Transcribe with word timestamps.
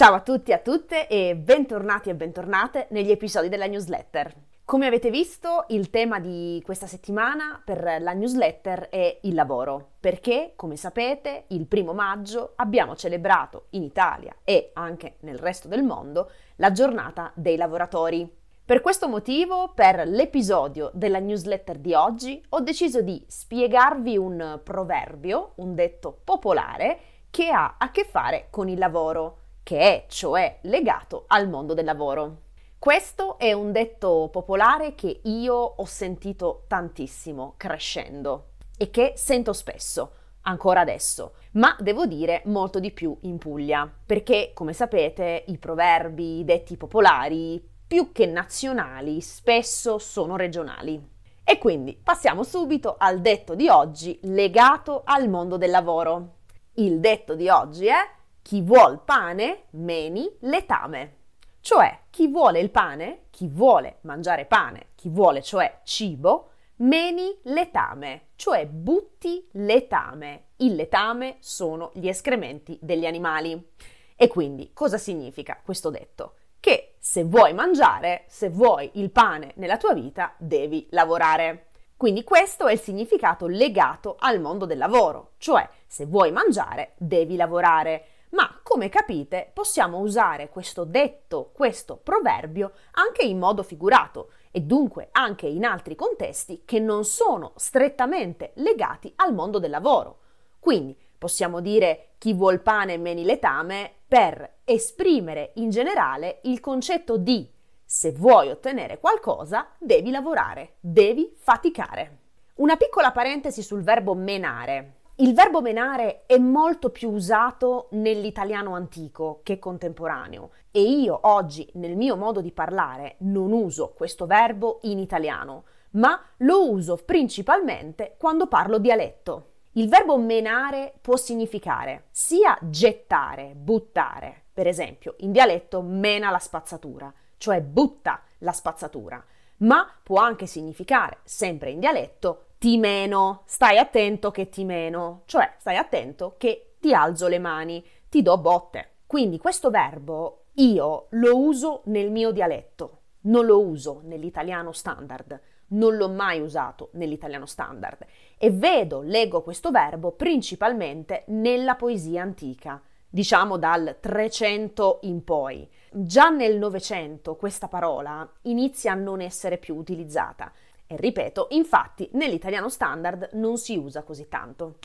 Ciao 0.00 0.14
a 0.14 0.20
tutti 0.20 0.50
e 0.50 0.54
a 0.54 0.58
tutte 0.60 1.08
e 1.08 1.36
bentornati 1.36 2.08
e 2.08 2.14
bentornate 2.14 2.86
negli 2.88 3.10
episodi 3.10 3.50
della 3.50 3.66
newsletter. 3.66 4.34
Come 4.64 4.86
avete 4.86 5.10
visto, 5.10 5.66
il 5.68 5.90
tema 5.90 6.18
di 6.18 6.62
questa 6.64 6.86
settimana 6.86 7.60
per 7.62 7.98
la 8.00 8.14
newsletter 8.14 8.88
è 8.88 9.18
il 9.24 9.34
lavoro, 9.34 9.90
perché, 10.00 10.54
come 10.56 10.76
sapete, 10.76 11.44
il 11.48 11.66
primo 11.66 11.92
maggio 11.92 12.54
abbiamo 12.56 12.96
celebrato 12.96 13.66
in 13.72 13.82
Italia 13.82 14.34
e 14.42 14.70
anche 14.72 15.16
nel 15.20 15.36
resto 15.36 15.68
del 15.68 15.82
mondo 15.82 16.30
la 16.56 16.72
giornata 16.72 17.30
dei 17.34 17.58
lavoratori. 17.58 18.26
Per 18.64 18.80
questo 18.80 19.06
motivo, 19.06 19.72
per 19.74 20.08
l'episodio 20.08 20.90
della 20.94 21.18
newsletter 21.18 21.76
di 21.76 21.92
oggi, 21.92 22.42
ho 22.48 22.60
deciso 22.60 23.02
di 23.02 23.22
spiegarvi 23.28 24.16
un 24.16 24.60
proverbio, 24.64 25.52
un 25.56 25.74
detto 25.74 26.20
popolare, 26.24 27.00
che 27.28 27.50
ha 27.50 27.76
a 27.78 27.90
che 27.90 28.04
fare 28.04 28.46
con 28.48 28.70
il 28.70 28.78
lavoro 28.78 29.39
che 29.62 29.78
è 29.78 30.04
cioè 30.08 30.58
legato 30.62 31.24
al 31.28 31.48
mondo 31.48 31.74
del 31.74 31.84
lavoro. 31.84 32.42
Questo 32.78 33.38
è 33.38 33.52
un 33.52 33.72
detto 33.72 34.28
popolare 34.32 34.94
che 34.94 35.20
io 35.24 35.54
ho 35.54 35.84
sentito 35.84 36.64
tantissimo 36.66 37.54
crescendo 37.56 38.52
e 38.78 38.90
che 38.90 39.12
sento 39.16 39.52
spesso, 39.52 40.12
ancora 40.42 40.80
adesso, 40.80 41.34
ma 41.52 41.76
devo 41.78 42.06
dire 42.06 42.40
molto 42.46 42.80
di 42.80 42.90
più 42.90 43.14
in 43.22 43.36
Puglia, 43.36 43.90
perché 44.06 44.52
come 44.54 44.72
sapete 44.72 45.44
i 45.48 45.58
proverbi, 45.58 46.38
i 46.38 46.44
detti 46.44 46.78
popolari, 46.78 47.62
più 47.86 48.12
che 48.12 48.24
nazionali, 48.24 49.20
spesso 49.20 49.98
sono 49.98 50.36
regionali. 50.36 51.18
E 51.44 51.58
quindi 51.58 52.00
passiamo 52.00 52.44
subito 52.44 52.94
al 52.96 53.20
detto 53.20 53.54
di 53.54 53.68
oggi 53.68 54.18
legato 54.22 55.02
al 55.04 55.28
mondo 55.28 55.56
del 55.56 55.70
lavoro. 55.70 56.36
Il 56.74 57.00
detto 57.00 57.34
di 57.34 57.48
oggi 57.48 57.86
è 57.88 57.98
chi 58.42 58.62
vuol 58.62 59.02
pane, 59.04 59.64
meni 59.70 60.28
letame. 60.40 61.16
Cioè, 61.60 62.04
chi 62.10 62.28
vuole 62.28 62.58
il 62.58 62.70
pane, 62.70 63.26
chi 63.30 63.46
vuole 63.48 63.98
mangiare 64.02 64.46
pane, 64.46 64.88
chi 64.94 65.08
vuole 65.08 65.42
cioè 65.42 65.80
cibo, 65.84 66.50
meni 66.76 67.38
letame, 67.44 68.28
cioè 68.36 68.66
butti 68.66 69.46
letame. 69.52 70.46
Il 70.56 70.74
letame 70.74 71.36
sono 71.40 71.90
gli 71.94 72.08
escrementi 72.08 72.78
degli 72.80 73.06
animali. 73.06 73.72
E 74.16 74.28
quindi 74.28 74.72
cosa 74.72 74.98
significa 74.98 75.60
questo 75.62 75.90
detto? 75.90 76.34
Che 76.58 76.96
se 76.98 77.24
vuoi 77.24 77.54
mangiare, 77.54 78.24
se 78.26 78.50
vuoi 78.50 78.90
il 78.94 79.10
pane 79.10 79.52
nella 79.56 79.76
tua 79.76 79.94
vita, 79.94 80.34
devi 80.38 80.86
lavorare. 80.90 81.68
Quindi 81.96 82.24
questo 82.24 82.66
è 82.66 82.72
il 82.72 82.80
significato 82.80 83.46
legato 83.46 84.16
al 84.18 84.40
mondo 84.40 84.64
del 84.64 84.78
lavoro, 84.78 85.32
cioè 85.36 85.68
se 85.86 86.06
vuoi 86.06 86.32
mangiare, 86.32 86.94
devi 86.96 87.36
lavorare 87.36 88.06
ma 88.30 88.60
come 88.62 88.88
capite 88.88 89.50
possiamo 89.52 89.98
usare 89.98 90.48
questo 90.48 90.84
detto, 90.84 91.50
questo 91.52 91.96
proverbio 91.96 92.72
anche 92.92 93.24
in 93.24 93.38
modo 93.38 93.62
figurato 93.62 94.32
e 94.50 94.60
dunque 94.60 95.08
anche 95.12 95.46
in 95.46 95.64
altri 95.64 95.94
contesti 95.94 96.62
che 96.64 96.78
non 96.78 97.04
sono 97.04 97.52
strettamente 97.56 98.52
legati 98.54 99.12
al 99.16 99.34
mondo 99.34 99.58
del 99.58 99.70
lavoro. 99.70 100.18
Quindi 100.58 100.96
possiamo 101.16 101.60
dire 101.60 102.10
chi 102.18 102.32
vuol 102.32 102.60
pane 102.60 102.96
meni 102.98 103.24
letame 103.24 103.92
per 104.06 104.58
esprimere 104.64 105.52
in 105.54 105.70
generale 105.70 106.40
il 106.42 106.60
concetto 106.60 107.16
di 107.16 107.58
se 107.92 108.12
vuoi 108.12 108.50
ottenere 108.50 109.00
qualcosa 109.00 109.70
devi 109.76 110.10
lavorare, 110.10 110.74
devi 110.78 111.34
faticare. 111.36 112.18
Una 112.60 112.76
piccola 112.76 113.10
parentesi 113.10 113.62
sul 113.62 113.82
verbo 113.82 114.14
menare. 114.14 114.99
Il 115.20 115.34
verbo 115.34 115.60
menare 115.60 116.22
è 116.24 116.38
molto 116.38 116.88
più 116.88 117.10
usato 117.10 117.88
nell'italiano 117.90 118.74
antico 118.74 119.40
che 119.42 119.58
contemporaneo 119.58 120.52
e 120.70 120.80
io 120.80 121.18
oggi 121.24 121.68
nel 121.74 121.94
mio 121.94 122.16
modo 122.16 122.40
di 122.40 122.52
parlare 122.52 123.16
non 123.18 123.52
uso 123.52 123.92
questo 123.94 124.24
verbo 124.24 124.78
in 124.84 124.98
italiano, 124.98 125.64
ma 125.90 126.18
lo 126.38 126.70
uso 126.70 126.96
principalmente 127.04 128.14
quando 128.18 128.46
parlo 128.46 128.78
dialetto. 128.78 129.48
Il 129.72 129.90
verbo 129.90 130.16
menare 130.16 130.94
può 131.02 131.18
significare 131.18 132.04
sia 132.10 132.56
gettare, 132.62 133.52
buttare, 133.54 134.44
per 134.54 134.66
esempio 134.66 135.16
in 135.18 135.32
dialetto 135.32 135.82
mena 135.82 136.30
la 136.30 136.38
spazzatura, 136.38 137.12
cioè 137.36 137.60
butta 137.60 138.22
la 138.38 138.52
spazzatura, 138.52 139.22
ma 139.58 139.86
può 140.02 140.16
anche 140.18 140.46
significare, 140.46 141.18
sempre 141.24 141.72
in 141.72 141.78
dialetto, 141.78 142.44
ti 142.60 142.76
meno, 142.76 143.44
stai 143.46 143.78
attento 143.78 144.30
che 144.30 144.50
ti 144.50 144.66
meno, 144.66 145.22
cioè 145.24 145.54
stai 145.56 145.78
attento 145.78 146.34
che 146.36 146.74
ti 146.78 146.92
alzo 146.92 147.26
le 147.26 147.38
mani, 147.38 147.82
ti 148.10 148.20
do 148.20 148.36
botte. 148.36 148.96
Quindi 149.06 149.38
questo 149.38 149.70
verbo 149.70 150.42
io 150.56 151.06
lo 151.12 151.38
uso 151.38 151.80
nel 151.86 152.10
mio 152.10 152.32
dialetto, 152.32 152.98
non 153.22 153.46
lo 153.46 153.66
uso 153.66 154.02
nell'italiano 154.04 154.72
standard, 154.72 155.40
non 155.68 155.96
l'ho 155.96 156.10
mai 156.10 156.40
usato 156.40 156.90
nell'italiano 156.92 157.46
standard 157.46 158.04
e 158.36 158.50
vedo, 158.50 159.00
leggo 159.00 159.40
questo 159.40 159.70
verbo 159.70 160.12
principalmente 160.12 161.24
nella 161.28 161.76
poesia 161.76 162.20
antica, 162.20 162.78
diciamo 163.08 163.56
dal 163.56 163.96
300 163.98 164.98
in 165.04 165.24
poi. 165.24 165.66
Già 165.90 166.28
nel 166.28 166.58
Novecento 166.58 167.36
questa 167.36 167.68
parola 167.68 168.30
inizia 168.42 168.92
a 168.92 168.96
non 168.96 169.22
essere 169.22 169.56
più 169.56 169.76
utilizzata 169.76 170.52
e 170.92 170.96
ripeto, 170.96 171.46
infatti 171.50 172.08
nell'italiano 172.14 172.68
standard 172.68 173.30
non 173.34 173.58
si 173.58 173.76
usa 173.76 174.02
così 174.02 174.26
tanto. 174.26 174.78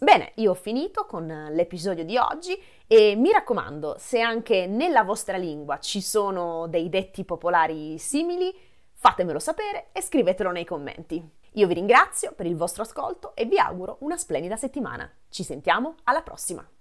Bene, 0.00 0.32
io 0.36 0.50
ho 0.50 0.54
finito 0.54 1.06
con 1.06 1.28
l'episodio 1.52 2.04
di 2.04 2.16
oggi 2.16 2.60
e 2.88 3.14
mi 3.14 3.30
raccomando, 3.30 3.94
se 3.96 4.18
anche 4.20 4.66
nella 4.66 5.04
vostra 5.04 5.36
lingua 5.36 5.78
ci 5.78 6.00
sono 6.00 6.66
dei 6.66 6.88
detti 6.88 7.24
popolari 7.24 7.98
simili, 7.98 8.52
fatemelo 8.94 9.38
sapere 9.38 9.90
e 9.92 10.02
scrivetelo 10.02 10.50
nei 10.50 10.64
commenti. 10.64 11.24
Io 11.52 11.68
vi 11.68 11.74
ringrazio 11.74 12.32
per 12.32 12.46
il 12.46 12.56
vostro 12.56 12.82
ascolto 12.82 13.36
e 13.36 13.44
vi 13.44 13.56
auguro 13.56 13.98
una 14.00 14.16
splendida 14.16 14.56
settimana. 14.56 15.08
Ci 15.28 15.44
sentiamo 15.44 15.94
alla 16.02 16.22
prossima! 16.22 16.73